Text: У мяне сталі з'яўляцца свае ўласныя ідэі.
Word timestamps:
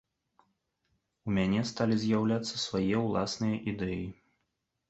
У 1.29 1.33
мяне 1.37 1.59
сталі 1.71 1.95
з'яўляцца 2.05 2.55
свае 2.65 2.97
ўласныя 3.05 3.55
ідэі. 3.75 4.05